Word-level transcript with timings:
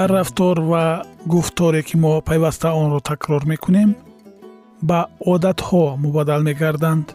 ҳар 0.00 0.12
рафтор 0.18 0.56
ва 0.72 0.84
гуфторе 1.32 1.82
ки 1.88 1.96
мо 2.02 2.12
пайваста 2.28 2.68
онро 2.82 3.00
такрор 3.10 3.42
мекунем 3.52 3.90
ба 4.88 5.00
одатҳо 5.32 5.84
мубаддал 6.04 6.42
мегарданд 6.48 7.06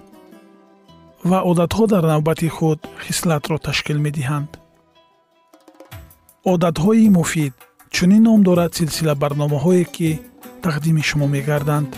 ва 1.29 1.39
одатҳо 1.49 1.83
дар 1.93 2.03
навбати 2.13 2.49
худ 2.55 2.79
хислатро 3.05 3.57
ташкил 3.67 3.97
медиҳанд. 4.05 4.49
Одатҳои 6.53 7.13
муфид 7.17 7.53
чунин 7.95 8.23
ном 8.27 8.39
дорад 8.47 8.71
силсила 8.77 9.13
барномаҳое 9.23 9.83
ки 9.95 10.09
тақдими 10.65 11.03
шумо 11.09 11.27
мегарданд. 11.35 11.89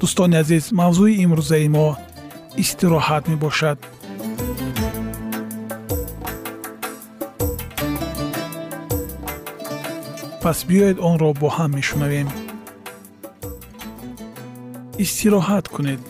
Дӯстони 0.00 0.36
азиз 0.42 0.64
мавзӯи 0.80 1.14
имрӯзаи 1.24 1.68
мо 1.76 1.88
истироҳат 2.62 3.24
мебошад 3.32 3.78
пас 10.44 10.60
биёед 10.68 10.98
онро 11.08 11.30
бо 11.40 11.48
ҳам 11.56 11.70
мешунавем 11.78 12.28
истироҳат 15.04 15.66
кунед 15.74 16.02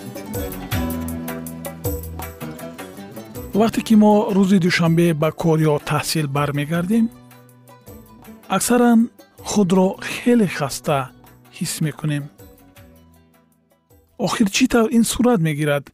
вақте 3.60 3.80
ки 3.86 3.94
мо 4.02 4.12
рӯзи 4.36 4.58
душанбе 4.66 5.06
ба 5.22 5.30
кор 5.40 5.58
ё 5.72 5.74
таҳсил 5.90 6.26
бармегардем 6.36 7.06
аксаран 8.56 9.00
худро 9.50 9.88
хеле 10.12 10.48
хаста 10.56 10.98
ҳис 11.56 11.74
мекунем 11.86 12.24
охир 14.26 14.48
чӣ 14.56 14.64
тавр 14.72 14.88
ин 14.96 15.04
сурат 15.12 15.40
мегирад 15.48 15.84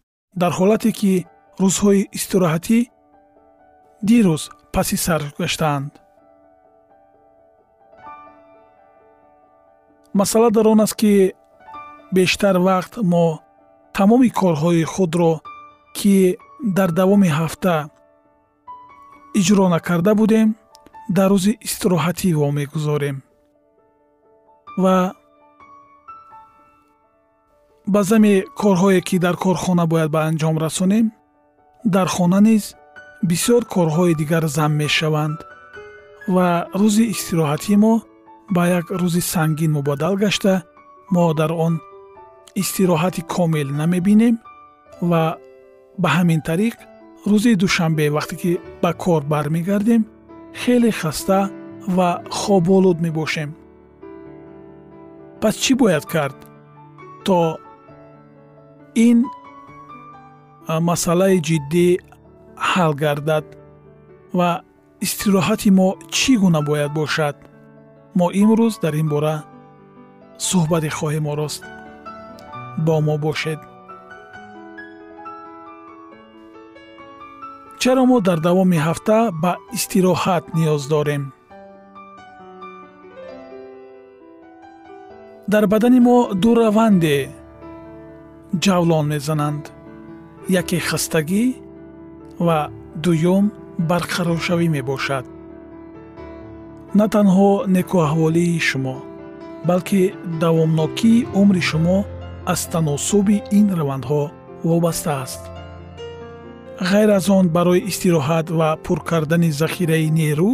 дар 0.41 0.53
ҳолате 0.59 0.91
ки 0.99 1.13
рӯзҳои 1.63 2.09
истироҳатӣ 2.19 2.79
дирӯз 4.09 4.43
паси 4.75 4.97
сар 5.05 5.23
гаштаанд 5.41 5.93
масъала 10.15 10.51
дар 10.51 10.67
он 10.67 10.81
аст 10.81 10.95
ки 10.95 11.33
бештар 12.13 12.57
вақт 12.57 12.93
мо 13.03 13.41
тамоми 13.93 14.31
корҳои 14.41 14.85
худро 14.85 15.33
ки 15.97 16.37
дар 16.77 16.91
давоми 16.93 17.29
ҳафта 17.39 17.77
иҷро 19.41 19.67
накарда 19.75 20.13
будем 20.15 20.49
дар 21.17 21.31
рӯзи 21.35 21.53
истироҳатӣ 21.67 22.29
вомегузорем 22.41 23.17
ва 24.83 24.97
ба 27.93 28.01
зами 28.03 28.35
корҳое 28.61 29.01
ки 29.09 29.17
дар 29.25 29.37
корхона 29.45 29.85
бояд 29.93 30.11
ба 30.15 30.21
анҷом 30.29 30.57
расонем 30.65 31.07
дар 31.95 32.09
хона 32.15 32.41
низ 32.49 32.65
бисёр 33.31 33.63
корҳои 33.75 34.15
дигар 34.21 34.45
зам 34.57 34.73
мешаванд 34.83 35.39
ва 36.35 36.49
рӯзи 36.81 37.05
истироҳатӣ 37.15 37.75
мо 37.83 37.95
ба 38.55 38.63
як 38.79 38.87
рӯзи 39.01 39.23
сангин 39.33 39.73
мубаддал 39.73 40.15
гашта 40.17 40.55
мо 41.15 41.35
дар 41.35 41.53
он 41.67 41.75
истироҳати 42.63 43.23
комил 43.35 43.69
намебинем 43.81 44.37
ва 45.11 45.23
ба 46.03 46.09
ҳамин 46.17 46.41
тариқ 46.49 46.75
рӯзи 47.31 47.53
душанбе 47.63 48.05
вақте 48.17 48.35
ки 48.41 48.51
ба 48.83 48.91
кор 49.03 49.23
бармегардем 49.33 50.03
хеле 50.61 50.91
хаста 51.01 51.41
ва 51.97 52.23
хоболуд 52.31 52.99
мебошем. 53.01 53.51
Пас 55.41 55.55
чӣ 55.63 55.73
бояд 55.81 56.05
кард? 56.13 56.37
То 57.27 57.59
ин 59.09 59.19
масъалаи 60.89 61.39
ҷиддӣ 61.49 61.89
ҳал 62.71 62.93
гардад 63.03 63.47
ва 64.39 64.51
истироҳати 65.07 65.71
мо 65.79 65.89
чӣ 66.17 66.33
гуна 66.43 66.61
бояд 66.69 66.93
бошад 67.01 67.37
мо 68.19 68.27
имрӯз 68.43 68.75
дар 68.83 68.95
ин 69.03 69.09
бора 69.15 69.37
суҳбате 70.49 70.91
хоҳем 70.99 71.27
орост 71.33 71.63
бо 72.87 72.95
мо 73.07 73.17
бошед. 73.25 73.61
Чаро 77.81 78.05
мо 78.11 78.19
дар 78.29 78.39
давоми 78.47 78.79
ҳафта 78.87 79.19
ба 79.43 79.53
истироҳат 79.77 80.45
ниёз 80.57 80.83
дорем? 80.95 81.23
Дар 85.53 85.65
бадани 85.73 86.01
мо 86.07 86.19
ду 86.43 86.51
раванде 86.61 87.19
ҷавлон 88.65 89.05
мезананд. 89.13 89.65
Яке 90.61 90.79
хастагӣ 90.89 91.45
ва 92.47 92.59
дуюм 93.05 93.45
барқароршавӣ 93.91 94.67
мебошад 94.77 95.25
на 96.99 97.07
танҳо 97.15 97.51
некуаҳволии 97.77 98.61
шумо 98.69 98.97
балки 99.69 100.15
давомнокии 100.41 101.27
умри 101.41 101.63
шумо 101.71 101.99
аз 102.53 102.61
таносуби 102.73 103.37
ин 103.59 103.67
равандҳо 103.79 104.23
вобаста 104.69 105.13
аст. 105.25 105.43
Ғайр 106.91 107.11
аз 107.19 107.27
он 107.39 107.47
барои 107.57 107.87
истироҳат 107.91 108.47
ва 108.59 108.71
пур 108.85 108.99
кардани 109.11 109.51
захираи 109.61 110.09
нерӯ 110.21 110.53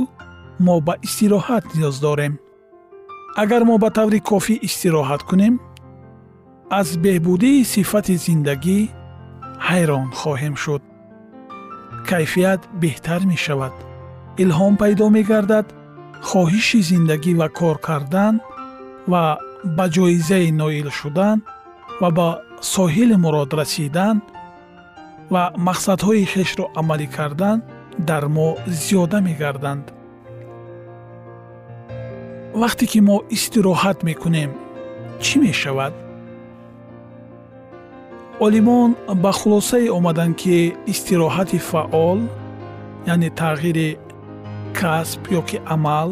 мо 0.66 0.76
ба 0.86 0.94
истироҳат 1.06 1.64
ниёз 1.76 1.96
дорем. 2.06 2.34
Агар 3.42 3.62
мо 3.68 3.76
ба 3.82 3.90
таври 3.98 4.20
кофӣ 4.30 4.54
истироҳат 4.68 5.22
кунем 5.28 5.54
аз 6.80 6.88
беҳбудии 7.04 7.66
сифати 7.72 8.14
зиндагӣ 8.24 8.78
ҳайрон 9.68 10.06
хоҳем 10.20 10.54
шуд. 10.62 10.82
Кайфият 12.10 12.60
беҳтар 12.82 13.20
мешавад. 13.32 13.74
Илҳом 14.42 14.74
пайдо 14.80 15.06
мегардад 15.16 15.66
хоҳиши 16.28 16.80
зиндагӣ 16.88 17.32
ва 17.40 17.48
кор 17.58 17.76
кардан 17.88 18.34
ва 19.12 19.24
ба 19.76 19.84
ҷоизаи 19.94 20.48
ноил 20.60 20.88
шудан 20.98 21.38
ва 22.00 22.08
ба 22.18 22.28
соҳили 22.74 23.16
мурод 23.24 23.50
расидан 23.60 24.16
ва 25.32 25.42
мақсадҳои 25.66 26.24
хешро 26.32 26.64
амалӣ 26.80 27.06
кардан 27.16 27.58
дар 28.08 28.24
мо 28.36 28.48
зиёда 28.80 29.18
мегарданд. 29.28 29.86
Вақте 32.62 32.84
ки 32.90 33.00
мо 33.08 33.16
истироҳат 33.36 33.98
мекунем 34.08 34.50
чӣ 35.24 35.34
мешавад? 35.44 35.94
Олимон 38.46 38.90
ба 39.22 39.32
хулосае 39.38 39.88
омаданд 39.98 40.34
ки 40.40 40.56
истироҳати 40.92 41.58
фаъол 41.70 42.20
яъне 43.12 43.30
тағйири 43.40 43.88
касб 44.80 45.22
ё 45.38 45.40
ки 45.48 45.58
амал 45.74 46.10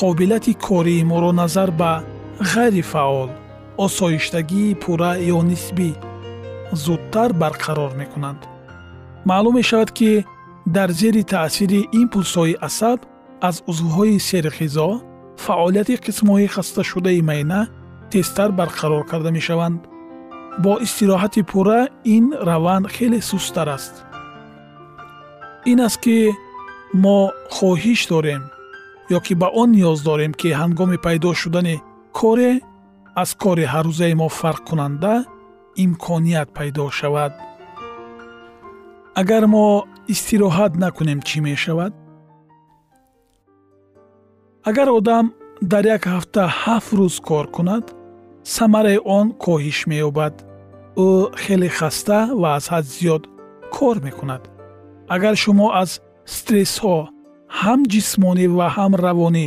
қобилияти 0.00 0.52
кории 0.66 1.04
моро 1.10 1.32
назар 1.40 1.70
ба 1.80 1.92
ғайрифаъол 2.52 3.30
осоиштагии 3.84 4.78
пурра 4.82 5.12
ё 5.34 5.38
нисбӣ 5.50 5.90
зудтар 6.84 7.30
барқарор 7.42 7.92
мекунанд. 8.00 8.40
Маълум 9.28 9.54
мешавад 9.54 9.90
ки 9.98 10.24
дар 10.66 10.90
зери 11.00 11.22
таъсири 11.32 11.88
импулсҳои 12.00 12.54
асаб 12.68 13.00
аз 13.48 13.56
узвҳои 13.70 14.22
серғизо 14.28 14.88
фаъолияти 15.44 15.96
қисмҳои 16.04 16.52
хасташудаи 16.54 17.20
майъна 17.28 17.60
тезтар 18.10 18.50
барқарор 18.60 19.02
карда 19.10 19.30
мешаванд. 19.38 19.80
Бо 20.64 20.72
истироҳати 20.86 21.42
пурра 21.50 21.80
ин 22.16 22.24
раванд 22.48 22.86
хеле 22.94 23.20
сусттар 23.30 23.68
аст. 23.76 23.94
Ин 25.72 25.78
аст 25.86 26.00
ки 26.04 26.16
мо 26.94 27.18
хоҳиш 27.56 28.00
дорем 28.08 28.42
ё 29.16 29.18
ки 29.26 29.34
ба 29.40 29.48
он 29.60 29.68
ниёз 29.76 29.98
дорем 30.08 30.32
ки 30.40 30.48
ҳангоми 30.60 30.98
пайдо 31.06 31.30
шудани 31.40 31.76
коре 32.18 32.52
аз 33.22 33.30
кори 33.42 33.64
ҳаррӯзаи 33.72 34.14
мо 34.20 34.28
фарқкунанда 34.40 35.14
имконият 35.84 36.48
пайдо 36.56 36.84
шавад. 36.98 37.32
Агар 39.20 39.44
мо 39.54 39.66
истироҳат 40.12 40.72
накунем 40.82 41.20
чӣ 41.28 41.38
мешавад? 41.46 41.92
Агар 44.68 44.88
одам 44.98 45.26
дар 45.72 45.84
як 45.96 46.02
ҳафта 46.14 46.42
ҳафт 46.62 46.90
рӯз 46.98 47.16
кор 47.28 47.46
кунад 47.56 47.84
самараи 48.56 48.98
он 49.16 49.26
коҳиш 49.44 49.78
меёбад. 49.90 50.34
Ӯ 51.06 51.08
хеле 51.42 51.68
хаста 51.78 52.18
ва 52.40 52.48
аз 52.58 52.64
ҳад 52.72 52.84
зиёд 52.94 53.22
кор 53.76 53.96
мекунад. 54.06 54.42
Агар 55.14 55.34
шумо 55.42 55.66
аз 55.82 55.90
стрессҳо 56.24 56.96
ҳам 57.60 57.80
ҷисмонӣ 57.92 58.46
ва 58.56 58.66
ҳам 58.76 58.92
равонӣ 59.04 59.46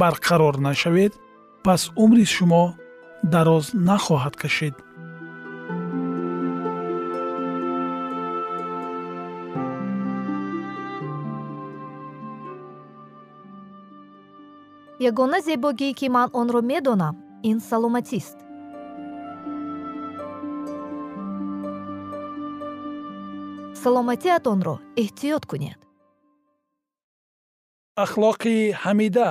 барқарор 0.00 0.54
нашавед 0.68 1.12
пас 1.64 1.82
умри 2.02 2.24
шумо 2.34 2.64
дароз 3.32 3.66
нахоҳад 3.88 4.34
кашид 4.42 4.74
ягона 15.08 15.38
зебогӣ 15.46 15.90
ки 15.98 16.06
ман 16.16 16.28
онро 16.40 16.60
медонам 16.70 17.14
ин 17.50 17.58
саломатист. 17.68 18.36
Саломатиатонро 23.82 24.74
эҳтиёт 25.02 25.44
кунед 25.50 25.89
ахлоқи 28.04 28.56
ҳамида 28.82 29.30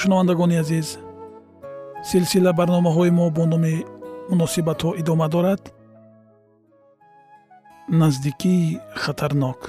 шунавандагони 0.00 0.56
азиз 0.62 0.88
силсила 2.14 2.52
барномаҳои 2.60 3.10
мо 3.18 3.26
бо 3.36 3.44
номи 3.52 3.74
муносибатҳо 4.30 4.90
идома 5.00 5.26
дорад 5.34 5.62
наздикии 8.00 8.78
хатарнок. 9.02 9.60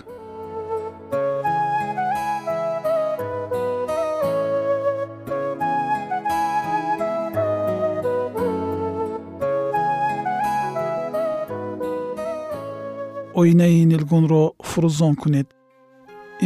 Оинаи 13.39 13.79
нилгунро 13.91 14.43
фурӯзон 14.69 15.13
кунед. 15.21 15.47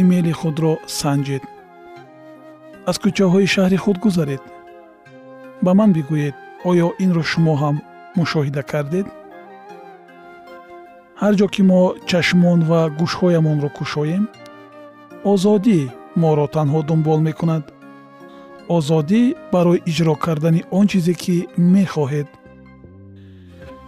Имейли 0.00 0.32
худро 0.40 0.72
санҷед. 1.00 1.44
Аз 2.90 2.96
кӯчаҳои 3.02 3.46
шаҳри 3.54 3.78
худ 3.84 3.98
гузаред 4.04 4.42
ба 5.64 5.72
ман 5.78 5.90
бигӯед 5.96 6.36
оё 6.70 6.88
инро 7.04 7.22
шумо 7.30 7.54
ҳам 7.62 7.76
мушоҳида 8.18 8.62
кардед? 8.70 9.06
Ҳар 11.20 11.34
ҷо 11.38 11.46
ки 11.54 11.62
мо 11.70 11.82
чашмон 12.08 12.60
ва 12.70 12.80
гӯшҳоямонро 12.98 13.70
кушоем 13.78 14.24
озодӣ 15.32 15.80
моро 16.22 16.46
танҳо 16.56 16.80
дунбол 16.88 17.20
мекунад. 17.28 17.64
Озодӣ 18.76 19.22
барои 19.52 19.84
иҷро 19.90 20.14
кардани 20.24 20.62
он 20.78 20.84
чизе 20.90 21.14
ки 21.22 21.36
мехоҳед. 21.74 22.28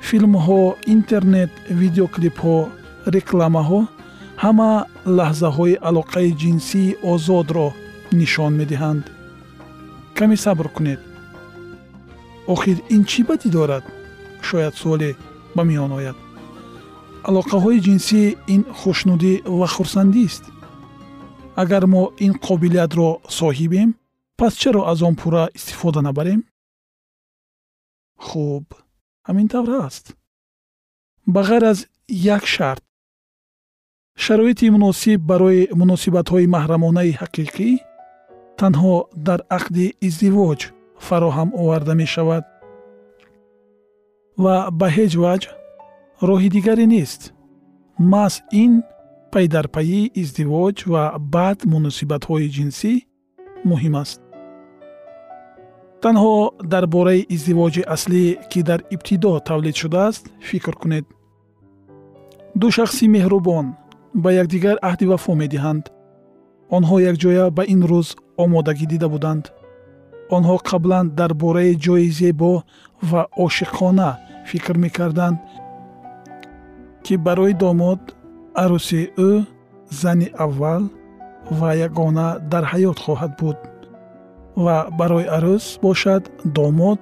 Филмҳо 0.08 0.60
интернет 0.94 1.52
видеоклипҳо 1.80 2.56
рекламаҳо 3.14 3.80
ҳама 4.44 4.70
лаҳзаҳои 5.19 5.80
алоқаи 5.88 6.30
ҷинсии 6.42 6.96
озодро 7.12 7.66
нишон 8.20 8.52
медиҳанд. 8.60 9.04
Каме 10.19 10.36
сабр 10.44 10.67
кунед 10.76 11.00
охир 12.46 12.79
ин 12.94 13.03
чӣ 13.11 13.22
бадӣ 13.29 13.49
дорад? 13.56 13.84
Шояд 14.49 14.75
суоле 14.81 15.11
ба 15.56 15.63
миён 15.69 15.93
ояд. 15.99 16.17
Алоқаҳои 17.29 17.82
ҷинсӣ 17.87 18.22
ин 18.55 18.63
хушнудӣ 18.79 19.34
ва 19.58 19.67
хурсандист 19.75 20.44
агар 21.63 21.84
мо 21.87 22.03
ин 22.27 22.32
қобилиятро 22.46 23.08
соҳибем 23.39 23.91
пас 24.39 24.53
чаро 24.61 24.82
аз 24.93 25.03
он 25.03 25.15
пурра 25.20 25.44
истифода 25.55 26.01
набарем? 26.03 26.41
Хуб 28.27 28.65
ҳамин 29.27 29.49
тавр 29.53 29.70
аст. 29.87 30.05
Ба 31.27 31.41
ғайр 31.49 31.65
аз 31.72 31.79
як 32.08 32.46
шарт. 32.46 32.82
Шароити 34.25 34.70
муносиб 34.70 35.20
барои 35.31 35.69
муносибатҳои 35.81 36.46
маҳрамонаи 36.56 37.17
ҳақиқӣ 37.20 37.70
танҳо 38.61 38.94
дар 39.27 39.41
ақди 39.58 39.87
издивоҷ 40.06 40.61
фароҳам 41.06 41.48
оварда 41.62 41.94
мешавад. 42.02 42.44
Ва 44.44 44.56
ба 44.78 44.88
ҳеҷ 44.96 45.12
ваҷ 45.24 45.42
роҳи 46.28 46.48
дигаре 46.56 46.86
нест. 46.94 47.20
Маҳз 48.12 48.34
ин 48.62 48.72
пайдарпайии 49.32 50.12
издивоҷ 50.22 50.76
ва 50.92 51.04
баъд 51.34 51.58
муносибатҳои 51.72 52.52
ҷинсӣ 52.56 52.92
муҳим 53.70 53.94
аст. 54.02 54.20
Танҳо 56.02 56.34
дар 56.72 56.84
бораи 56.94 57.26
издивоҷи 57.34 57.82
аслӣ 57.94 58.24
ки 58.50 58.60
дар 58.68 58.80
ибтидо 58.94 59.32
тавлид 59.48 59.76
шудааст 59.82 60.22
фикр 60.48 60.74
кунед. 60.82 61.06
Ду 62.60 62.66
шахси 62.76 63.04
меҳрубон 63.16 63.66
ба 64.22 64.30
якдигар 64.42 64.76
аҳди 64.88 65.06
вафо 65.12 65.32
медиҳанд. 65.42 65.84
Онҳо 66.76 66.96
якҷоя 67.10 67.44
ба 67.56 67.62
ин 67.74 67.80
рӯз 67.90 68.08
омодагӣ 68.44 68.86
дида 68.92 69.08
буданд 69.14 69.44
онҳо 70.36 70.56
қаблан 70.70 71.06
дар 71.19 71.32
бораи 71.43 71.72
ҷои 71.84 72.08
зебо 72.20 72.53
ва 73.10 73.22
ошиқона 73.44 74.10
фикр 74.48 74.77
мекарданд 74.84 75.39
ки 77.05 77.15
барои 77.27 77.55
домод 77.65 78.01
арӯси 78.62 79.03
ӯ 79.29 79.31
зани 80.01 80.29
аввал 80.44 80.82
ва 81.58 81.70
ягона 81.86 82.29
дар 82.53 82.65
ҳаёт 82.72 82.98
хоҳад 83.05 83.32
буд. 83.41 83.58
Ва 84.65 84.77
барои 84.98 85.27
арӯс 85.36 85.65
бошад 85.84 86.22
домод 86.56 87.01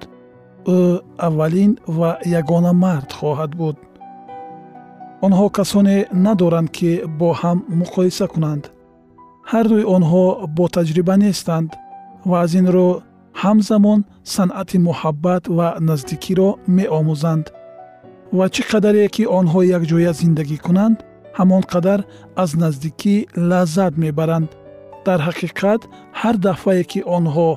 ӯ 0.77 0.79
аввалин 1.27 1.71
ва 1.97 2.11
ягона 2.39 2.73
мард 2.83 3.09
хоҳад 3.19 3.51
буд. 3.59 3.77
Онҳо 5.25 5.45
касоне 5.57 5.97
надоранд 6.25 6.69
ки 6.77 6.91
бо 7.19 7.29
ҳам 7.41 7.57
муқоиса 7.81 8.25
кунанд. 8.33 8.63
Ҳардуи 9.51 9.83
онҳо 9.95 10.25
бо 10.55 10.65
таҷриба 10.75 11.15
нестанд 11.25 11.69
ва 12.29 12.35
аз 12.43 12.51
ин 12.59 12.67
рӯ 12.75 12.87
ҳамзамон 13.43 13.99
санъати 14.35 14.77
муҳаббат 14.87 15.43
ва 15.57 15.67
наздикиро 15.89 16.49
меомӯзанд. 16.75 17.45
Ва 18.37 18.45
чӣ 18.53 18.63
қадаре 18.71 19.05
ки 19.15 19.23
онҳо 19.39 19.59
якҷоя 19.77 20.11
зиндагӣ 20.21 20.57
кунанд 20.65 20.97
ҳамон 21.37 21.63
қадар 21.73 21.99
аз 22.43 22.51
наздикӣ 22.63 23.15
лаззат 23.49 23.93
мебаранд. 24.03 24.49
Дар 25.05 25.19
ҳақиқат 25.27 25.81
ҳар 26.19 26.35
дафъае 26.45 26.83
ки 26.91 26.99
онҳо 27.17 27.49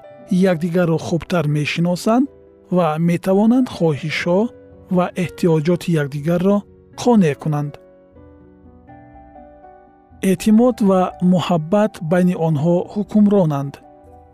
якдигарро 0.53 0.99
хубтар 1.07 1.45
мешиносанд 1.59 2.27
ва 2.77 2.89
метавонанд 3.09 3.67
хоҳишҳо 3.77 4.41
ва 4.97 5.07
эҳтиёҷоти 5.25 5.89
якдигарро 6.03 6.57
қонеъ 7.03 7.35
кунанд. 7.43 7.73
Эътимод 10.31 10.77
ва 10.89 11.01
муҳаббат 11.33 11.93
байни 12.11 12.35
онҳо 12.49 12.77
ҳукмронанд 12.93 13.75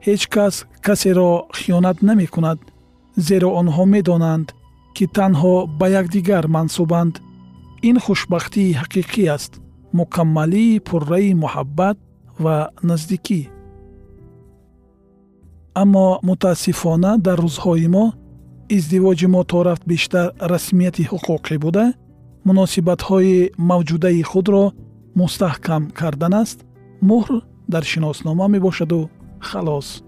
ҳеҷ 0.07 0.23
кас 0.35 0.55
касеро 0.87 1.31
хиёнат 1.59 1.99
намекунад 2.09 2.59
зеро 3.27 3.49
онҳо 3.61 3.85
медонанд 3.95 4.49
ки 4.97 5.05
танҳо 5.17 5.55
ба 5.79 5.87
якдигар 6.01 6.45
мансубанд. 6.57 7.15
Ин 7.89 7.97
хушбахтии 8.05 8.77
ҳақиқӣ 8.81 9.25
аст 9.37 9.53
мукаммалии 9.99 10.83
пурраи 10.89 11.33
муҳаббат 11.43 11.97
ва 12.43 12.57
наздикӣ. 12.89 13.41
Аммо 15.83 16.07
мутаассифона 16.29 17.13
дар 17.27 17.39
рӯзҳои 17.47 17.89
мо 17.95 18.07
издивоҷи 18.77 19.27
мо 19.35 19.43
то 19.51 19.59
рафт 19.67 19.85
бештар 19.93 20.27
расмияти 20.53 21.09
ҳуқуқӣ 21.11 21.57
буда 21.65 21.87
муносибатҳои 22.49 23.37
мавҷудаи 23.71 24.23
худро 24.31 24.65
мустаҳкам 25.21 25.83
кардан 25.99 26.35
аст 26.43 26.59
муҳр 27.11 27.33
дар 27.73 27.85
шиноснома 27.93 28.47
мебошаду 28.55 29.01
халос. 29.41 30.03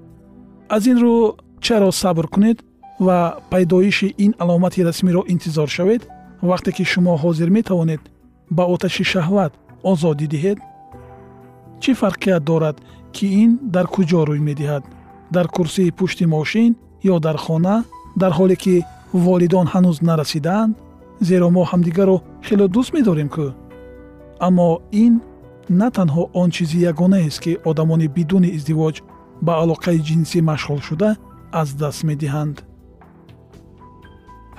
Аз 0.68 0.86
ин 0.86 0.98
рӯ 1.02 1.14
чаро 1.60 1.90
сабр 1.92 2.26
кунед 2.34 2.58
ва 3.06 3.18
пайдоиши 3.50 4.14
ин 4.24 4.32
аломати 4.38 4.84
расмиро 4.88 5.22
интизор 5.28 5.68
шавед 5.68 6.02
вақте 6.42 6.70
ки 6.76 6.84
шумо 6.84 7.14
ҳозир 7.22 7.48
метавонед 7.50 8.00
ба 8.56 8.64
оташи 8.74 9.04
шаҳват 9.12 9.52
озодӣ 9.90 10.26
диҳед 10.34 10.58
чӣ 11.82 11.90
фарқият 12.00 12.42
дорад 12.50 12.76
ки 13.14 13.26
ин 13.42 13.50
дар 13.74 13.86
куҷо 13.94 14.20
рӯй 14.28 14.40
медиҳад? 14.48 14.82
Дар 15.34 15.46
курсии 15.56 15.94
пушти 15.98 16.24
мошин 16.34 16.70
ё 17.12 17.14
дар 17.26 17.36
хона 17.44 17.76
дар 18.22 18.32
ҳоле 18.38 18.56
ки 18.64 18.74
волидон 19.26 19.66
ҳанӯз 19.72 19.96
нарасидаанд 20.10 20.72
зеро 21.28 21.48
мо 21.56 21.62
ҳамдигарро 21.70 22.16
хело 22.46 22.66
дӯст 22.74 22.90
медорем 22.96 23.28
кӯ 23.34 23.46
аммо 24.46 24.68
ин 25.04 25.14
на 25.80 25.88
танҳо 25.96 26.22
он 26.40 26.48
чизи 26.56 26.78
ягонаест 26.90 27.38
ки 27.44 27.52
одамони 27.70 28.06
бидуни 28.16 28.50
издивоҷ 28.56 28.96
ба 29.46 29.52
алоқаи 29.62 29.98
ҷинсӣ 30.08 30.38
машғул 30.50 30.80
шуда 30.88 31.10
аз 31.60 31.68
даст 31.80 32.00
медиҳанд. 32.08 32.56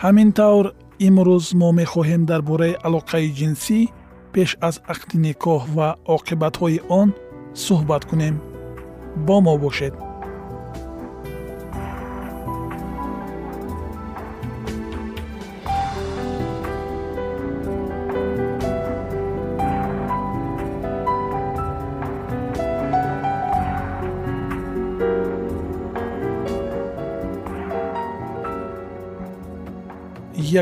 Ҳамин 0.04 0.30
тавр 0.40 0.66
имрӯз 1.08 1.46
мо 1.60 1.70
мехоҳем 1.82 2.22
дар 2.30 2.42
бораи 2.50 2.80
алоқаи 2.88 3.28
ҷинсӣ 3.40 3.80
пеш 4.34 4.50
аз 4.68 4.76
ақди 4.94 5.18
никоҳ 5.28 5.62
ва 5.78 5.90
оқибатҳои 6.16 6.78
он 7.00 7.10
суҳбат 7.66 8.04
кунем. 8.10 8.36
Бо 9.28 9.36
мо 9.46 9.56
бошед 9.64 9.94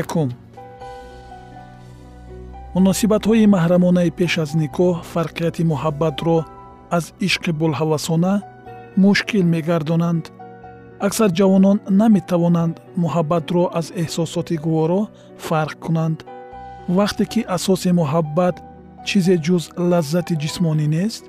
якум. 0.02 0.28
Муносибатҳои 2.74 3.50
маҳрамонаи 3.54 4.10
пеш 4.18 4.32
аз 4.44 4.50
никоҳ 4.62 4.94
фарқияти 5.12 5.62
муҳаббатро 5.72 6.38
аз 6.96 7.04
ишқи 7.26 7.50
булҳавасона 7.60 8.34
мушкил 9.04 9.44
мегардонанд. 9.54 10.24
Аксар 11.06 11.30
ҷавонон 11.38 11.78
наметавонанд 12.00 12.74
муҳаббатро 13.02 13.62
аз 13.78 13.86
эҳсосоти 14.02 14.56
гуворо 14.64 15.00
фарқ 15.46 15.76
кунанд. 15.84 16.18
Вақте 16.98 17.24
ки 17.32 17.40
асоси 17.56 17.90
муҳаббат 18.00 18.56
чизе 19.08 19.36
ҷуз 19.46 19.64
лаззати 19.90 20.34
ҷисмонӣ 20.42 20.86
нест 20.96 21.22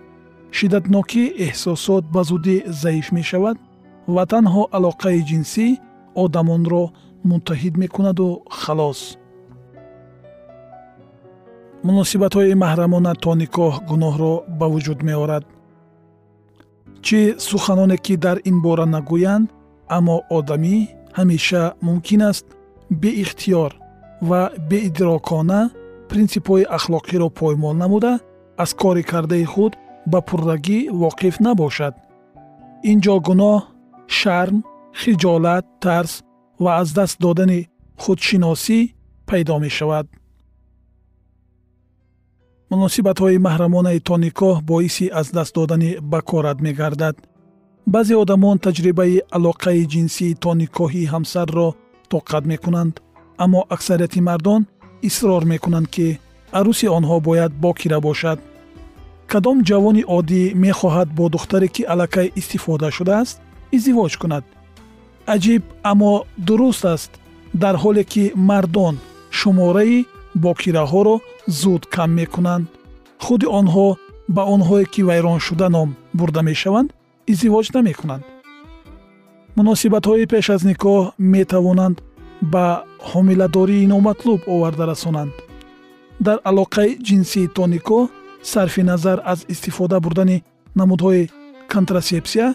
шиддатнокии 0.58 1.34
эҳсосот 1.48 2.04
ба 2.14 2.22
зудӣ 2.30 2.58
заиф 2.82 3.08
мешавад 3.18 3.58
ва 4.16 4.24
танҳо 4.34 4.64
алоқаи 4.78 5.20
ҷинсӣ 5.30 5.68
одамонро 6.24 6.84
муттаҳид 7.32 7.74
мекунаду 7.84 8.28
халос 8.62 9.02
муносибатҳои 11.88 12.54
маҳрамона 12.64 13.14
то 13.24 13.32
никоҳ 13.42 13.74
гуноҳро 13.90 14.34
ба 14.60 14.68
вуҷуд 14.74 15.00
меорад 15.10 15.44
чӣ 17.06 17.20
суханоне 17.50 17.98
ки 18.06 18.16
дар 18.26 18.38
ин 18.50 18.58
бора 18.66 18.86
нагӯянд 18.96 19.48
аммо 19.98 20.18
одамӣ 20.38 20.76
ҳамеша 21.18 21.64
мумкин 21.88 22.22
аст 22.32 22.46
беихтиёр 23.02 23.72
ва 24.30 24.42
беидрокона 24.70 25.62
принсипҳои 26.10 26.70
ахлоқиро 26.78 27.28
поймол 27.40 27.76
намуда 27.84 28.14
аз 28.64 28.72
кори 28.82 29.04
кардаи 29.12 29.46
худ 29.54 29.74
ба 30.12 30.20
пуррагӣ 30.28 30.80
воқиф 31.04 31.36
набошад 31.46 31.94
ин 32.90 32.98
ҷо 33.06 33.16
гуноҳ 33.28 33.58
шарм 34.20 34.58
хиҷолат 35.00 35.66
тарс 35.84 36.14
ва 36.60 36.72
аз 36.82 36.94
даст 36.94 37.20
додани 37.20 37.68
худшиносӣ 37.98 38.80
пайдо 39.28 39.56
мешавад. 39.60 40.08
Муносибатҳои 42.72 43.44
маҳрамонаи 43.48 44.00
то 44.08 44.16
никоҳ 44.26 44.56
боиси 44.72 45.06
аз 45.20 45.28
даст 45.38 45.54
додани 45.56 45.90
бакорат 46.12 46.58
мегардад. 46.68 47.16
Баъзе 47.94 48.16
одамон 48.24 48.58
таҷрибаи 48.66 49.24
алоқаи 49.38 49.88
ҷинсии 49.94 50.38
то 50.44 50.52
никоҳии 50.62 51.12
ҳамсарро 51.14 51.68
тоқат 52.14 52.44
мекунанд 52.52 52.94
аммо 53.44 53.62
аксарияти 53.76 54.22
мардон 54.30 54.62
исрор 55.10 55.44
мекунанд 55.54 55.88
ки 55.96 56.08
арӯси 56.60 56.88
онҳо 56.98 57.18
бояд 57.28 57.52
бокира 57.64 58.00
бошад. 58.08 58.40
Кадом 59.32 59.58
ҷавони 59.70 60.04
оддӣ 60.18 60.42
мехоҳад 60.66 61.10
бо 61.18 61.26
духтаре 61.36 61.68
ки 61.76 61.84
аллакай 61.94 62.28
истифода 62.40 62.88
шудааст 62.98 63.36
издивоҷ 63.76 64.14
кунад 64.22 64.44
аҷиб 65.36 65.64
аммо 65.92 66.14
дуруст 66.48 66.86
аст. 66.86 67.12
Дар 67.54 67.76
ҳоле 67.84 68.04
ки 68.12 68.24
мардон 68.36 68.96
шумораи 69.40 70.06
бокираҳоро 70.44 71.16
зуд 71.48 71.84
кам 71.96 72.10
мекунанд 72.20 72.68
худи 73.24 73.48
онҳо 73.60 73.88
ба 74.36 74.44
онҳое 74.56 74.86
ки 74.94 75.02
вайроншуда 75.10 75.68
ном 75.76 75.90
бурда 76.20 76.42
мешаванд 76.50 76.90
издивоҷ 77.32 77.68
намекунанд. 77.78 78.24
Муносибатҳои 79.58 80.26
пеш 80.34 80.46
аз 80.56 80.62
никоҳ 80.72 81.02
метавонанд 81.36 81.98
ба 82.54 82.66
ҳомиладории 83.10 83.90
номатлуб 83.94 84.42
оварда 84.54 84.84
расонанд. 84.92 85.34
Дар 86.26 86.38
алоқаи 86.50 86.92
ҷинсии 87.08 87.52
то 87.56 87.64
никоҳ 87.76 88.04
сарфи 88.54 88.84
назар 88.92 89.18
аз 89.34 89.40
истифода 89.54 89.98
бурдани 90.06 90.38
намудҳои 90.80 91.30
контрасепсия 91.74 92.48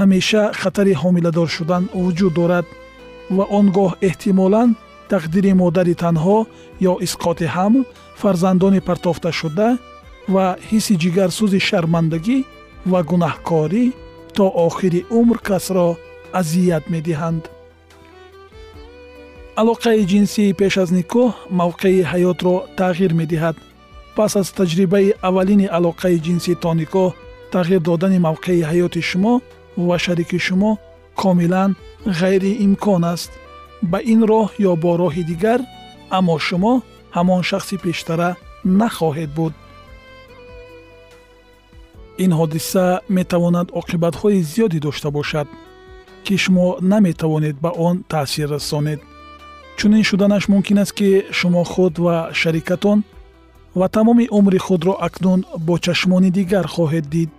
ҳамеша 0.00 0.42
хатари 0.60 0.94
ҳомиладор 1.02 1.48
шудан 1.56 1.82
вуҷуд 2.04 2.32
дорад 2.40 2.66
ва 3.36 3.44
он 3.58 3.66
гоҳ 3.76 3.90
эҳтимолан 4.08 4.68
тақдири 5.12 5.52
модари 5.62 5.94
танҳо 6.04 6.38
ё 6.90 6.92
исқоти 7.06 7.46
ҳамл 7.56 7.82
фарзандони 8.20 8.80
партофташуда 8.88 9.68
ва 10.34 10.46
ҳисси 10.68 10.94
ҷигарсӯзи 11.02 11.60
шармандагӣ 11.68 12.38
ва 12.90 13.00
гунаҳкорӣ 13.10 13.84
то 14.36 14.44
охири 14.66 15.00
умр 15.18 15.38
касро 15.48 15.88
азият 16.40 16.84
медиҳанд. 16.94 17.42
Алоқаи 19.62 20.02
ҷинсии 20.12 20.56
пеш 20.60 20.74
аз 20.82 20.90
никоҳ 20.98 21.28
мавқеи 21.60 22.06
ҳаётро 22.12 22.54
тағйир 22.80 23.12
медиҳад. 23.20 23.56
Пас 24.16 24.32
аз 24.40 24.48
таҷрибаи 24.58 25.14
аввалини 25.28 25.66
алоқаи 25.78 26.16
ҷинсӣ 26.26 26.52
то 26.62 26.70
никоҳ 26.80 27.08
тағйир 27.54 27.80
додани 27.88 28.18
мавқеи 28.28 28.66
ҳаёти 28.70 29.00
шумо 29.10 29.34
ва 29.76 29.98
шарики 29.98 30.38
шумо 30.38 30.78
комилан 31.14 31.76
ғайриимкон 32.06 33.04
аст 33.04 33.30
ба 33.82 33.98
ин 34.12 34.20
роҳ 34.30 34.48
ё 34.68 34.72
бо 34.82 34.90
роҳи 35.02 35.24
дигар 35.30 35.60
аммо 36.18 36.38
шумо 36.38 36.74
ҳамон 37.16 37.42
шахси 37.50 37.76
пештара 37.84 38.30
нахоҳед 38.80 39.30
буд 39.38 39.54
ин 42.24 42.30
ҳодиса 42.38 42.84
метавонад 43.08 43.68
оқибатҳои 43.80 44.44
зиёде 44.52 44.78
дошта 44.86 45.08
бошад 45.18 45.48
ки 46.24 46.34
шумо 46.44 46.66
наметавонед 46.92 47.56
ба 47.64 47.70
он 47.86 47.96
таъсир 48.12 48.48
расонед 48.54 49.00
чунин 49.78 50.02
шуданаш 50.08 50.44
мумкин 50.52 50.78
аст 50.82 50.92
ки 50.98 51.10
шумо 51.38 51.62
худ 51.72 51.94
ва 52.04 52.16
шарикатон 52.40 52.98
ва 53.78 53.86
тамоми 53.88 54.26
умри 54.38 54.58
худро 54.66 54.94
акнун 55.06 55.40
бо 55.66 55.74
чашмони 55.84 56.30
дигар 56.38 56.66
хоҳед 56.74 57.06
дид 57.14 57.30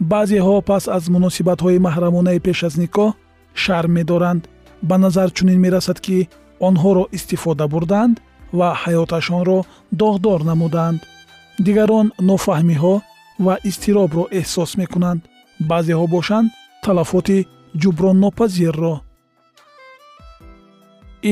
баъзеҳо 0.00 0.56
пас 0.68 0.84
аз 0.96 1.04
муносибатҳои 1.14 1.82
маҳрамонаи 1.86 2.40
пеш 2.46 2.58
аз 2.68 2.74
никоҳ 2.82 3.10
шарм 3.62 3.90
медоранд. 3.98 4.42
Ба 4.88 4.96
назар 5.04 5.28
чунин 5.36 5.58
мерасад 5.64 5.98
ки 6.06 6.28
онҳоро 6.68 7.04
истифода 7.16 7.66
бурданд 7.74 8.14
ва 8.58 8.68
ҳаёташонро 8.82 9.58
доғдор 10.00 10.40
намуданд. 10.50 11.00
Дигарон 11.66 12.06
нофаҳмиҳо 12.28 12.94
ва 13.44 13.54
изтиробро 13.68 14.24
эҳсос 14.38 14.70
мекунанд. 14.80 15.20
Баъзеҳо 15.70 16.06
бошанд 16.16 16.48
талафоти 16.84 17.38
ҷуброннопазирро. 17.82 18.94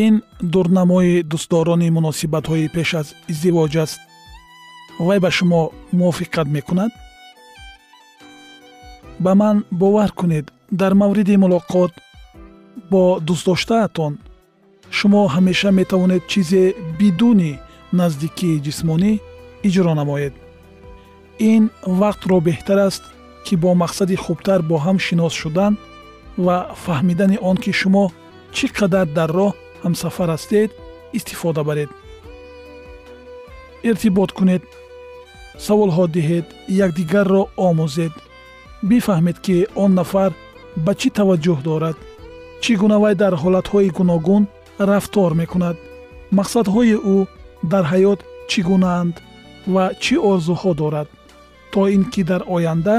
Ин 0.05 0.15
дурнамои 0.53 1.23
дӯстдорони 1.31 1.89
муносибатҳои 1.97 2.73
пеш 2.75 2.91
аз 3.01 3.09
издивоҷ 3.33 3.75
аст. 3.85 4.01
Вай 5.07 5.19
ба 5.25 5.31
шумо 5.37 5.61
мувофиқат 5.99 6.49
мекунад 6.57 6.93
ба 9.25 9.33
ман 9.35 9.65
бовар 9.71 10.11
кунед. 10.19 10.47
Дар 10.81 10.93
мавриди 11.01 11.37
мулоқот 11.45 11.93
бо 12.91 13.03
дӯстдоштаатон 13.27 14.13
шумо 14.97 15.23
ҳамеша 15.35 15.71
метавонед 15.81 16.23
чизе 16.33 16.65
бидуни 16.99 17.53
наздикии 17.99 18.63
ҷисмонӣ 18.67 19.13
иҷро 19.69 19.93
намоед. 20.01 20.35
Ин 21.53 21.63
вақтро 22.01 22.37
беҳтар 22.49 22.79
аст 22.89 23.05
ки 23.45 23.55
бо 23.63 23.71
мақсади 23.83 24.17
хубтар 24.25 24.61
бо 24.71 24.77
ҳам 24.85 24.99
шинос 25.07 25.35
шудан 25.43 25.73
ва 26.45 26.57
фаҳмидани 26.85 27.39
он 27.51 27.57
ки 27.65 27.73
шумо 27.81 28.05
чӣ 28.57 28.67
қадар 28.79 29.07
дар 29.19 29.31
роҳ 29.39 29.53
ҳамсафар 29.85 30.29
ҳастед 30.35 30.71
истифода 31.19 31.63
баред. 31.69 31.91
Иртибот 33.89 34.31
кунед 34.39 34.63
саволҳо 35.67 36.05
диҳед 36.17 36.47
якдигарро 36.85 37.43
омӯзед 37.69 38.15
бифаҳмед 38.91 39.39
ки 39.45 39.57
он 39.83 39.91
нафар 39.99 40.31
ба 40.85 40.93
чӣ 41.01 41.09
таваҷҷӯҳ 41.19 41.61
дорад? 41.69 41.97
Чӣ 42.63 42.73
гуна 42.81 42.97
вай 43.03 43.15
дар 43.23 43.35
ҳолатҳои 43.43 43.95
гуногун 43.99 44.43
рафтор 44.91 45.31
мекунад? 45.41 45.77
Мақсадҳои 46.39 46.97
ӯ 47.15 47.17
дар 47.73 47.85
ҳаёт 47.93 48.21
чӣ 48.51 48.61
гунаанд 48.69 49.15
ва 49.75 49.85
чӣ 50.03 50.15
орзуҳо 50.31 50.73
дорад 50.81 51.09
то 51.73 51.81
ин 51.95 52.03
ки 52.13 52.23
дар 52.31 52.43
оянда 52.57 52.97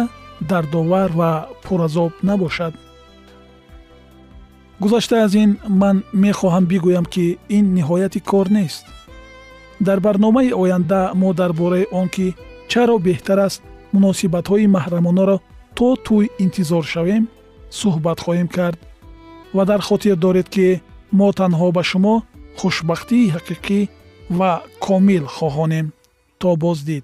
дардовар 0.49 1.09
ва 1.19 1.31
пуразоб 1.63 2.11
набошад? 2.29 2.73
Гузашта 4.81 5.15
аз 5.25 5.33
ин 5.43 5.51
ман 5.81 5.97
мехоҳам 6.23 6.65
бигӯям 6.71 7.05
ки 7.13 7.25
ин 7.57 7.65
ниҳояти 7.77 8.19
кор 8.29 8.47
нест. 8.57 8.85
Дар 9.87 9.99
барномаи 10.05 10.51
оянда 10.61 11.01
мо 11.21 11.29
дар 11.39 11.51
бораи 11.59 11.85
он 11.99 12.07
ки 12.15 12.27
чаро 12.71 12.97
беҳтар 13.07 13.39
аст 13.47 13.61
муносибатҳои 13.93 14.71
маҳрамонаро 14.75 15.37
то 15.77 15.87
тӯй 16.05 16.25
интизор 16.43 16.83
шавем 16.93 17.23
суҳбат 17.79 18.17
хоҳем 18.25 18.49
кард 18.57 18.79
ва 19.55 19.63
дар 19.69 19.81
хотир 19.87 20.15
доред 20.25 20.47
ки 20.55 20.67
мо 21.17 21.27
танҳо 21.39 21.67
ба 21.77 21.83
шумо 21.89 22.15
хушбахтии 22.59 23.31
ҳақиқӣ 23.35 23.79
ва 24.37 24.51
комил 24.85 25.25
хоҳонем. 25.35 25.87
То 26.41 26.49
боздид 26.63 27.03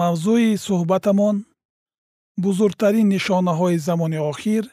мавзӯи 0.00 0.50
суҳбатамон 0.66 1.36
бузургтарин 2.44 3.06
нишонаҳои 3.14 3.82
замони 3.86 4.18
охир 4.30 4.64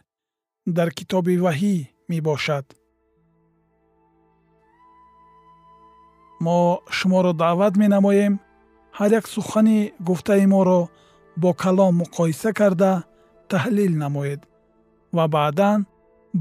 дар 0.77 0.89
китоби 0.97 1.35
ваҳӣ 1.45 1.75
мебошад. 2.11 2.65
Мо 6.45 6.59
шуморо 6.97 7.31
даъват 7.43 7.73
менамоем 7.83 8.33
ҳар 8.97 9.11
як 9.19 9.25
сухани 9.33 9.79
гуфтаи 10.07 10.45
моро 10.53 10.81
бо 11.41 11.49
калом 11.63 11.93
муқоиса 12.01 12.49
карда 12.59 12.91
таҳлил 13.51 13.93
намоед 14.03 14.41
ва 15.15 15.25
баъдан 15.35 15.79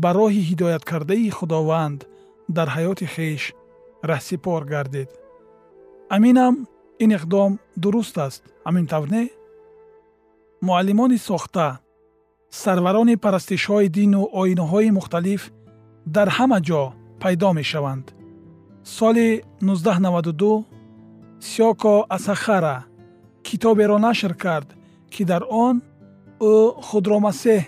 ба 0.02 0.11
роҳи 0.18 0.42
ҳидояткардаи 0.48 1.30
худованд 1.38 2.00
дар 2.56 2.68
ҳаёти 2.76 3.06
хеш 3.14 3.42
раҳсипор 4.11 4.62
гардед 4.72 5.11
аминам 6.16 6.54
ин 7.02 7.11
иқдом 7.18 7.50
дуруст 7.83 8.16
аст. 8.26 8.42
Ҳамин 8.66 8.87
тавр 8.92 9.09
не 9.16 9.24
муаллимони 10.66 11.18
сохта 11.28 11.66
сарварони 12.62 13.16
парастишҳои 13.24 13.88
дину 13.98 14.22
оинаҳои 14.40 14.90
мухталиф 14.98 15.42
дар 16.16 16.28
ҳама 16.37 16.59
ҷо 16.68 16.83
пайдо 17.22 17.50
мешаванд. 17.61 18.06
Соли 18.96 19.28
1992 19.61 20.64
сёко 21.54 21.94
асахара 22.16 22.76
китоберо 23.46 23.98
нашр 23.98 24.33
кард 24.44 24.68
ки 25.12 25.22
дар 25.30 25.42
он 25.66 25.76
ӯ 26.52 26.54
худро 26.87 27.18
масеҳ 27.26 27.62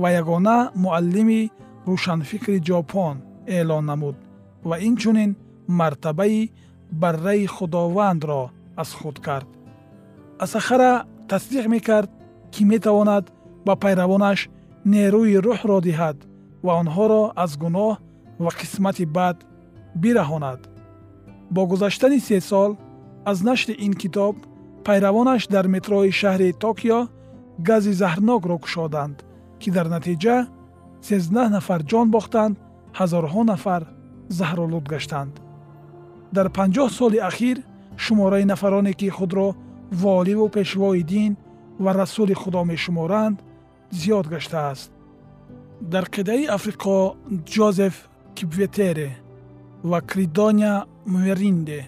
ва 0.00 0.08
ягона 0.20 0.58
муаллими 0.82 1.42
рӯшанфикри 1.88 2.58
ҷопон 2.68 3.16
эълон 3.58 3.84
намуд 3.90 4.16
ва 4.68 4.76
инчунин 4.88 5.30
мартабаи 5.78 6.50
барраи 7.02 7.46
худовандро 7.54 8.42
аз 8.82 8.90
худ 8.98 9.16
кард. 9.26 9.48
Асахара 10.44 10.92
тасдиқ 11.30 11.66
мекард 11.74 12.10
ки 12.52 12.62
метавонад 12.72 13.24
ба 13.66 13.74
пайравонаш 13.82 14.40
нерӯи 14.92 15.36
рӯҳро 15.46 15.78
диҳад 15.86 16.18
ва 16.66 16.72
онҳоро 16.82 17.22
аз 17.44 17.52
гуноҳ 17.62 17.92
ва 18.44 18.50
қисмати 18.60 19.04
бад 19.16 19.36
бираҳонад. 20.02 20.60
Бо 21.54 21.62
гузаштани 21.70 22.20
се 22.26 22.40
сол 22.50 22.70
аз 23.30 23.38
нашри 23.48 23.74
ин 23.86 23.92
китоб 24.02 24.36
пайравонаш 24.86 25.42
дар 25.54 25.66
метрои 25.74 26.10
шаҳри 26.20 26.58
токио 26.64 27.00
гази 27.68 27.92
заҳрнокро 28.02 28.56
кушоданд 28.64 29.16
ки 29.60 29.68
дар 29.76 29.86
натиҷа 29.96 30.36
сездаҳ 31.08 31.48
нафар 31.56 31.80
ҷон 31.90 32.06
бохтанд 32.16 32.54
ҳазорҳо 32.98 33.42
нафар 33.52 33.82
заҳролуд 34.38 34.84
гаштанд. 34.92 35.34
Дар 36.36 36.46
панҷоҳ 36.56 36.88
соли 36.98 37.18
ахир 37.30 37.56
шумораи 38.04 38.44
нафароне 38.52 38.92
ки 39.00 39.08
худро 39.18 39.48
воливу 40.02 40.46
пешвои 40.56 41.02
дин 41.12 41.32
ва 41.84 41.90
расули 42.00 42.34
худо 42.42 42.60
мешуморанд 42.72 43.38
зиёд 44.00 44.26
гаштааст. 44.34 44.90
Дар 45.92 46.04
қидаи 46.14 46.44
африқо 46.56 46.98
ҷозеф 47.54 47.94
кипветере 48.36 49.10
ва 49.90 49.98
кридоня 50.10 50.74
меринде 51.06 51.80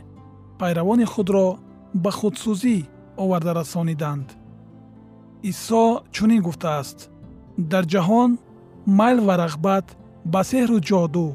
пайравони 0.61 1.07
худро 1.13 1.47
ба 2.03 2.11
худсӯзӣ 2.19 2.77
оварда 3.23 3.53
расониданд. 3.61 4.29
Исо 5.51 5.85
чунин 6.15 6.43
гуфтааст 6.47 6.99
дар 7.59 7.85
ҷаҳон 7.93 8.39
майл 8.87 9.19
ва 9.27 9.35
рағбат 9.45 9.87
ба 10.33 10.41
сеҳру 10.51 10.79
ҷоду 10.89 11.29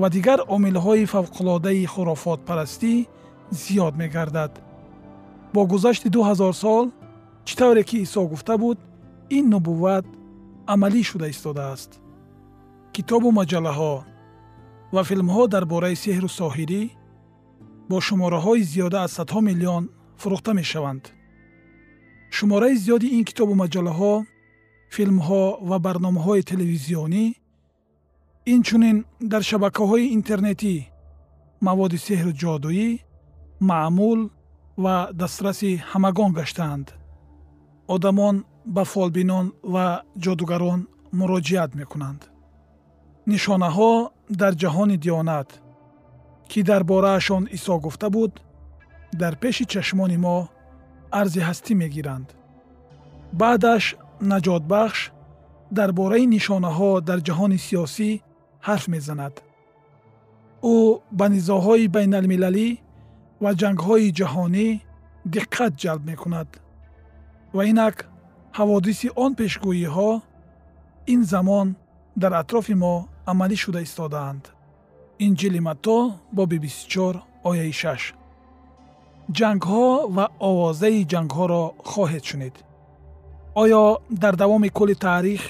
ва 0.00 0.08
дигар 0.16 0.40
омилҳои 0.56 1.10
фавқулодаи 1.12 1.90
хурофотпарастӣ 1.92 2.94
зиёд 3.62 3.94
мегардад. 4.02 4.52
Бо 5.54 5.60
гузашти 5.72 6.08
ду 6.14 6.20
ҳазор 6.28 6.54
сол 6.64 6.86
чӣ 7.46 7.54
тавре 7.60 7.82
ки 7.88 7.96
исо 8.06 8.22
гуфта 8.32 8.54
буд 8.62 8.78
ин 9.36 9.44
нубувват 9.52 10.06
амалӣ 10.72 11.02
шуда 11.10 11.26
истодааст. 11.34 11.90
Китобу 12.94 13.28
маҷаллаҳо 13.40 13.94
ва 14.94 15.02
филмҳо 15.08 15.42
дар 15.54 15.64
бораи 15.72 15.96
сеҳру 16.04 16.28
соҳирӣ 16.40 16.82
бо 17.90 17.96
шумораҳои 18.06 18.62
зиёда 18.72 18.98
аз 19.06 19.12
садҳо 19.18 19.40
миллион 19.48 19.84
фурӯхта 20.20 20.52
мешаванд. 20.60 21.04
Шумораи 22.36 22.76
зиёди 22.84 23.08
ин 23.16 23.24
китобу 23.28 23.52
маҷаллаҳо 23.62 24.14
филмҳо 24.94 25.44
ва 25.68 25.76
барномаҳои 25.86 26.46
телевизионӣ 26.50 27.24
инчунин 28.54 28.96
дар 29.32 29.42
шабакаҳои 29.50 30.12
интернетӣ 30.16 30.74
маводи 31.66 31.98
сеҳру 32.06 32.32
ҷодуӣ 32.42 32.88
маъмул 33.70 34.20
ва 34.84 34.96
дастраси 35.20 35.72
ҳамагон 35.90 36.30
гаштаанд. 36.38 36.86
Одамон 37.94 38.36
ба 38.74 38.82
фолбинон 38.92 39.46
ва 39.74 39.86
ҷодугарон 40.24 40.80
муроҷиат 41.18 41.70
мекунанд. 41.80 42.20
Нишонаҳо 43.30 43.92
дар 44.40 44.52
ҷаҳони 44.62 44.96
диёнат 45.04 45.50
ки 46.50 46.60
дар 46.70 46.82
бораашон 46.90 47.42
исо 47.56 47.74
гуфта 47.84 48.08
буд 48.16 48.32
дар 49.20 49.34
пеши 49.42 49.64
чашмони 49.72 50.18
мо 50.24 50.36
арзи 51.20 51.40
ҳастӣ 51.48 51.72
мегиранд. 51.82 52.28
Баъдаш 53.40 53.84
наҷотбахш 54.20 55.00
дар 55.76 55.90
бораи 55.92 56.26
нишонаҳо 56.36 56.90
дар 57.08 57.18
ҷаҳони 57.26 57.58
сиёсӣ 57.66 58.10
ҳарф 58.66 58.84
мезанад. 58.94 59.34
Ӯ 60.74 60.76
ба 61.18 61.26
низоҳои 61.34 61.86
байналмилалӣ 61.96 62.68
ва 63.42 63.50
ҷангҳои 63.60 64.08
ҷаҳонӣ 64.18 64.68
диққат 65.34 65.72
ҷалб 65.82 66.02
мекунад. 66.10 66.48
Ва 67.56 67.62
инак 67.72 67.96
ҳаводиси 68.58 69.08
он 69.24 69.32
пешгӯиҳо 69.40 70.10
ин 71.12 71.20
замон 71.32 71.68
дар 72.22 72.32
атрофи 72.42 72.74
мо 72.82 72.94
амалӣ 73.30 73.56
шуда 73.64 73.80
истодаанд. 73.86 74.44
Инҷили 75.26 75.60
матто 75.68 75.96
боби 76.36 76.58
24 76.58 77.22
ояи 77.50 77.72
6 77.72 78.14
ҷангҳо 79.38 79.86
ва 80.16 80.24
овозаи 80.48 81.06
ҷангҳоро 81.12 81.64
хоҳед 81.90 82.24
шунид 82.30 82.54
оё 83.54 83.98
дар 84.10 84.36
давоми 84.36 84.68
кулли 84.68 84.94
таърих 84.94 85.42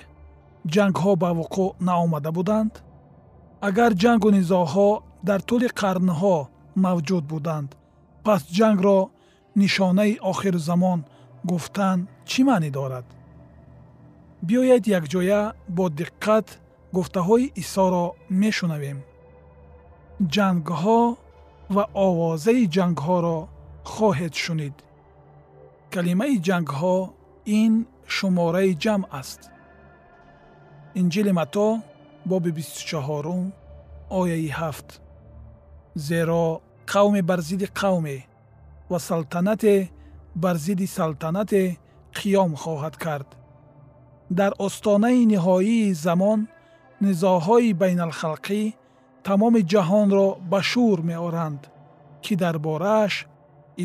ҷангҳо 0.74 1.12
ба 1.22 1.30
вуқӯъ 1.38 1.74
наомада 1.88 2.30
буданд? 2.32 2.72
Агар 3.68 3.92
ҷангу 4.02 4.28
низоъҳо 4.38 4.90
дар 5.28 5.40
тӯли 5.48 5.68
қарнҳо 5.80 6.36
мавҷуд 6.84 7.24
буданд 7.32 7.70
пас 8.24 8.42
ҷангро 8.58 8.98
нишонаи 9.60 10.18
охирузамон 10.30 11.00
гуфтан 11.50 11.98
чӣ 12.28 12.40
маънӣ 12.48 12.70
дорад? 12.78 13.06
Биёед 14.46 14.84
якҷоя 14.98 15.42
бо 15.76 15.84
диққат 16.00 16.46
гуфтаҳои 16.96 17.52
исоро 17.62 18.04
мешунавем. 18.42 18.98
Ҷангҳо 20.34 21.00
ва 21.74 21.84
овозаи 22.06 22.64
ҷангҳоро 22.76 23.38
хоҳед 23.92 24.34
шунид. 24.44 24.76
Калимаи 25.92 26.36
ҷангҳо 26.48 26.96
ин 27.60 27.74
шумораи 28.16 28.72
ҷамъ 28.82 29.04
аст 29.20 29.40
инҷили 31.00 31.32
матто 31.38 31.66
боби 32.30 32.50
бистучаҳорум 32.58 33.44
ояи 34.20 34.48
ҳафт 34.58 34.88
зеро 36.08 36.44
қавме 36.92 37.22
бар 37.30 37.40
зидди 37.48 37.68
қавме 37.80 38.18
ва 38.90 38.98
салтанате 39.08 39.76
бар 40.42 40.56
зидди 40.64 40.86
салтанате 40.96 41.62
қиём 42.18 42.52
хоҳад 42.62 42.96
кард 43.04 43.28
дар 44.38 44.52
остонаи 44.66 45.22
ниҳоии 45.32 45.94
замон 46.06 46.40
низоъҳои 47.04 47.70
байналхалқӣ 47.82 48.62
тамоми 49.26 49.62
ҷаҳонро 49.72 50.28
ба 50.50 50.60
шӯр 50.70 50.98
меоранд 51.10 51.62
ки 52.24 52.32
дар 52.42 52.56
борааш 52.66 53.14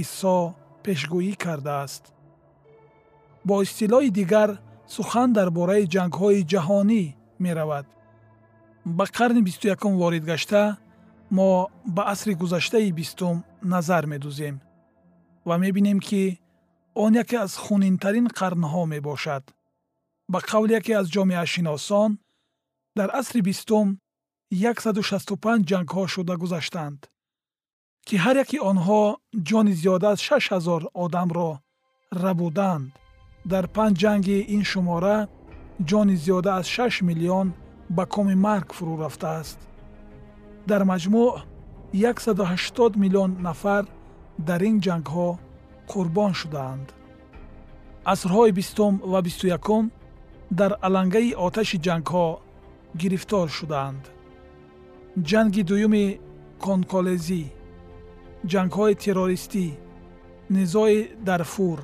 исо 0.01 0.37
пешгӯӣ 0.83 1.33
кардааст 1.43 2.03
бо 3.47 3.55
истилоҳи 3.65 4.09
дигар 4.19 4.49
сухан 4.95 5.29
дар 5.37 5.49
бораи 5.57 5.89
ҷангҳои 5.95 6.47
ҷаҳонӣ 6.51 7.03
меравад. 7.43 7.85
Ба 8.97 9.05
қарни 9.17 9.41
бисту 9.47 9.65
якум 9.75 9.93
ворид 10.01 10.23
гашта 10.31 10.63
мо 11.37 11.49
ба 11.95 12.03
асри 12.13 12.33
гузаштаи 12.41 12.91
бистум 12.99 13.35
назар 13.73 14.03
медӯзем 14.13 14.55
ва 15.47 15.55
мебинем 15.63 15.99
ки 16.07 16.23
он 17.03 17.11
яке 17.23 17.37
аз 17.45 17.53
хунинтарин 17.63 18.27
қарнҳо 18.39 18.81
мебошад. 18.93 19.43
Ба 20.31 20.39
қавли 20.49 20.73
яке 20.79 20.93
аз 21.01 21.07
ҷомеашиносон 21.15 22.11
дар 22.97 23.09
асри 23.19 23.41
бистум 23.49 23.87
165 24.51 25.65
ҷангҳо 25.69 26.03
шуда 26.13 26.35
гузаштанд 26.43 26.99
ки 28.07 28.15
ҳар 28.23 28.35
яки 28.43 28.57
онҳо 28.71 29.01
ҷони 29.47 29.73
зиёда 29.79 30.07
аз 30.13 30.19
6 30.29 30.53
ҳазор 30.53 30.81
одамро 31.03 31.51
рабуданд 32.23 32.91
дар 33.51 33.65
панҷ 33.75 33.95
ҷанги 34.03 34.37
ин 34.55 34.63
шумора 34.71 35.17
ҷони 35.89 36.15
зиёда 36.23 36.51
аз 36.59 36.67
6 36.77 37.01
миллион 37.09 37.47
ба 37.95 38.03
коми 38.13 38.35
марг 38.47 38.67
фурӯ 38.77 38.95
рафтааст. 39.03 39.59
Дар 40.69 40.81
маҷмӯъ 40.91 41.27
180 41.93 42.95
миллион 43.03 43.31
нафар 43.47 43.83
дар 44.47 44.61
ин 44.69 44.77
ҷангҳо 44.85 45.29
қурбон 45.91 46.31
шудаанд. 46.41 46.87
Асрҳои 48.13 48.51
бистум 48.59 48.93
ва 49.11 49.19
бисту 49.27 49.45
якум 49.57 49.85
дар 50.59 50.71
алангаи 50.87 51.35
оташи 51.47 51.77
ҷангҳо 51.87 52.27
гирифтор 53.01 53.47
шудаанд. 53.57 54.03
Ҷанги 55.29 55.63
дуюми 55.69 56.05
конколезӣ 56.65 57.43
ҷангҳои 58.51 58.93
террористӣ 59.03 59.65
низои 60.55 60.99
дарфур 61.27 61.79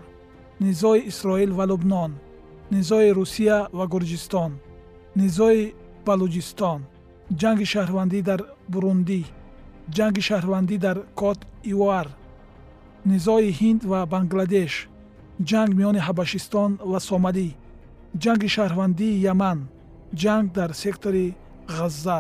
низои 0.66 1.02
исроил 1.12 1.52
ва 1.60 1.66
лубнон 1.72 2.12
низои 2.76 3.10
русия 3.20 3.60
ва 3.78 3.86
гурҷистон 3.94 4.52
низои 5.22 5.62
балуҷистон 6.08 6.80
ҷанги 7.42 7.66
шаҳрвандӣ 7.74 8.20
дар 8.30 8.42
бурундӣ 8.72 9.22
ҷанги 9.96 10.22
шаҳрвандӣ 10.30 10.78
дар 10.86 10.98
кот 11.20 11.40
ивуар 11.72 12.08
низои 13.12 13.50
ҳинд 13.60 13.82
ва 13.92 14.00
бангладеш 14.14 14.74
ҷанг 15.50 15.72
миёни 15.80 16.02
ҳабашистон 16.08 16.72
ва 16.92 17.00
сомалӣ 17.10 17.50
ҷанги 18.24 18.50
шаҳрвандии 18.56 19.22
яман 19.34 19.60
ҷанг 20.22 20.46
дар 20.58 20.70
сектори 20.84 21.28
ғазза. 21.78 22.20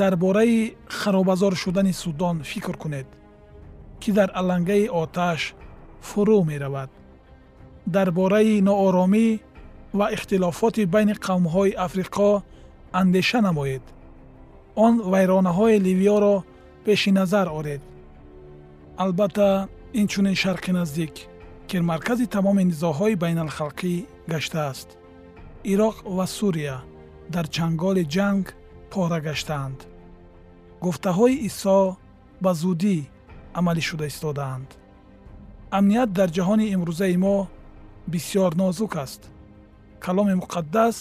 Дар 0.00 0.16
бораи 0.16 0.74
харобазор 0.98 1.54
шудани 1.62 1.92
судон 1.92 2.36
фикр 2.50 2.76
кунед 2.82 3.08
ки 4.00 4.10
дар 4.18 4.30
алангаи 4.40 4.88
оташ 5.02 5.40
фурӯ 6.08 6.38
меравад 6.50 6.90
дар 7.86 8.10
бораи 8.10 8.60
нооромӣ 8.68 9.40
ва 9.98 10.06
ихтилофоти 10.16 10.84
байни 10.94 11.14
қавмҳои 11.26 11.76
африқо 11.86 12.42
андеша 13.00 13.40
намоед. 13.40 13.82
Он 14.76 14.94
вайронаҳои 15.12 15.82
ливиёро 15.86 16.44
пеши 16.84 17.10
назар 17.12 17.46
оред. 17.58 17.82
Албатта 18.96 19.68
инчунин 20.00 20.34
шарқи 20.42 20.72
наздик 20.78 21.14
ки 21.68 21.76
маркази 21.90 22.26
тамоми 22.26 22.64
низоъҳои 22.70 23.20
байналхалқӣ 23.22 23.94
гаштааст 24.32 24.88
ироқ 25.72 25.96
ва 26.16 26.26
сурия 26.26 26.76
дар 27.34 27.46
чанголи 27.54 28.04
ҷанг 28.14 28.46
пора 28.90 29.20
гаштаанд. 29.28 29.78
Гуфтаҳои 30.84 31.36
исо 31.48 31.96
ба 32.44 32.52
зудӣ 32.60 32.98
амалӣ 33.58 33.82
шуда 33.88 34.06
истодаанд. 34.12 34.68
Амният 35.78 36.10
дар 36.18 36.28
ҷаҳони 36.36 36.70
имрӯзаи 36.74 37.16
мо 37.24 37.36
бисьёр 38.06 38.54
нозук 38.56 38.96
аст. 38.96 39.30
Каломи 40.00 40.34
муқаддас 40.42 40.96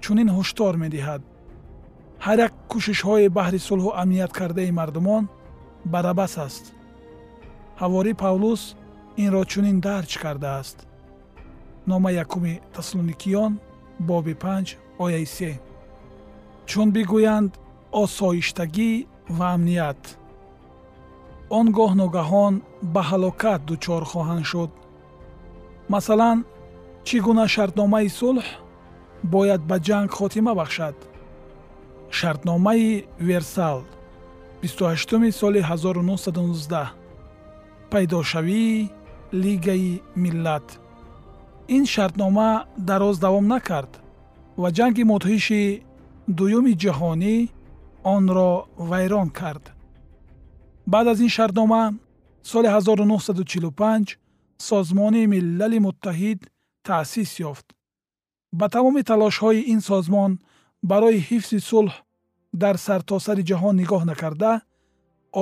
чунин 0.00 0.28
ҳуштор 0.36 0.74
медиҳад. 0.84 1.22
Ҳар 2.24 2.38
як 2.46 2.52
кӯшишҳои 2.70 3.28
баҳри 3.36 3.60
сулҳу 3.68 3.90
амният 4.02 4.32
кардаи 4.38 4.70
мардумон 4.78 5.24
барабас 5.92 6.34
аст. 6.46 6.64
Ҳавори 7.80 8.12
павлус 8.22 8.62
инро 9.24 9.42
чунин 9.52 9.76
дарҷ 9.86 10.12
кардааст. 10.22 10.78
Нома 11.90 12.10
якуми 12.24 12.54
таслоникиён 12.74 13.52
боби 14.08 14.34
панҷ 14.44 14.68
ояи 15.04 15.26
се. 15.36 15.52
Чун 16.68 16.88
бигӯянд 16.96 17.52
осоиштагӣ 18.02 18.92
ва 19.36 19.46
амният. 19.56 20.02
Он 21.58 21.66
гоҳ 21.78 21.90
ногаҳон 22.02 22.54
ба 22.94 23.02
ҳалокат 23.10 23.60
дучор 23.70 24.02
хоҳанд 24.12 24.44
шуд 24.50 24.70
масалан 25.94 26.38
чӣ 27.06 27.16
гуна 27.26 27.44
шартномаи 27.54 28.08
сулҳ 28.18 28.46
бояд 29.34 29.62
ба 29.70 29.76
ҷанг 29.86 30.10
хотима 30.18 30.52
бахшад? 30.60 30.96
Шартномаи 32.18 32.90
версал 33.28 33.78
28 34.62 35.32
соли 35.40 35.60
1919 35.60 36.92
пайдошавии 37.90 38.90
лигаи 39.32 40.02
миллат. 40.16 40.66
Ин 41.68 41.84
шартнома 41.86 42.66
дароз 42.76 43.18
давом 43.18 43.46
накард 43.54 43.92
ва 44.62 44.68
ҷанги 44.78 45.04
мудҳиши 45.12 45.62
дуюми 46.38 46.74
ҷаҳонӣ 46.82 47.36
онро 48.14 48.52
вайрон 48.90 49.28
кард. 49.38 49.64
Баъд 50.92 51.06
аз 51.12 51.18
ин 51.20 51.30
шартнома 51.36 51.82
соли 52.50 52.68
1945 52.68 54.21
созмони 54.68 55.22
милали 55.32 55.78
муттаҳид 55.86 56.40
таъсис 56.86 57.32
ёфт. 57.50 57.66
Ба 58.58 58.66
тамоми 58.74 59.02
талошҳои 59.10 59.60
ин 59.72 59.80
созмон 59.90 60.32
барои 60.90 61.24
ҳифзи 61.28 61.58
сулҳ 61.70 61.92
дар 62.62 62.76
сартосари 62.86 63.42
ҷаҳон 63.50 63.74
нигоҳ 63.82 64.02
накарда 64.10 64.52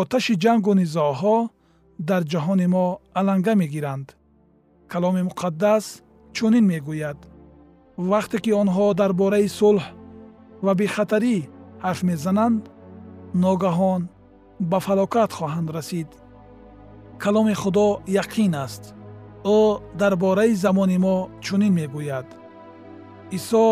оташи 0.01 0.35
ҷангу 0.45 0.73
низоъҳо 0.81 1.37
дар 2.09 2.23
ҷаҳони 2.33 2.67
мо 2.75 2.87
аланга 3.21 3.55
мегиранд. 3.63 4.07
Каломи 4.93 5.23
муқаддас 5.29 5.85
чунин 6.37 6.65
мегӯяд. 6.73 7.19
Вақте 8.11 8.37
ки 8.45 8.51
онҳо 8.63 8.87
дар 9.01 9.13
бораи 9.21 9.49
сулҳ 9.59 9.85
ва 10.65 10.73
бехатарӣ 10.81 11.37
ҳарф 11.85 12.01
мезананд 12.11 12.63
ногаҳон 13.45 14.03
ба 14.71 14.79
фалокат 14.87 15.31
хоҳанд 15.39 15.69
расид. 15.77 16.11
Каломи 17.23 17.55
худо 17.63 17.87
яқин 18.23 18.53
аст 18.67 18.85
ӯ 19.45 19.81
дар 20.01 20.17
бораи 20.17 20.55
замони 20.55 20.99
мо 21.05 21.17
чунин 21.45 21.73
мегӯяд. 21.79 22.29
Исо 23.37 23.65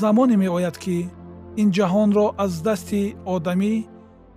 замоне 0.00 0.36
меояд 0.36 0.76
ки 0.84 0.98
ин 1.60 1.68
ҷаҳонро 1.76 2.26
аз 2.44 2.52
дасти 2.66 3.02
одамӣ 3.34 3.72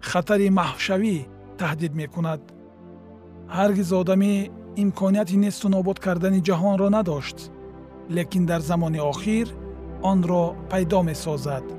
хатари 0.09 0.49
маҳвшавӣ 0.59 1.15
таҳдид 1.59 1.93
мекунад. 2.01 2.41
Ҳаргиз 3.57 3.89
одамӣ 4.01 4.33
имконияти 4.83 5.35
несту 5.45 5.67
нобуд 5.75 5.97
кардани 6.05 6.41
ҷаҳонро 6.47 6.87
надошт 6.97 7.39
лекин 8.15 8.43
дар 8.45 8.61
замони 8.69 8.99
охир 9.11 9.47
онро 10.11 10.43
пайдо 10.71 10.99
месозад 11.09 11.78